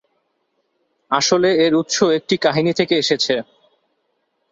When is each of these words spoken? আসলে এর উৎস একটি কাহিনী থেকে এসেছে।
আসলে 1.11 1.49
এর 1.65 1.73
উৎস 1.81 1.97
একটি 2.17 2.35
কাহিনী 2.45 2.71
থেকে 2.79 2.93
এসেছে। 2.97 3.35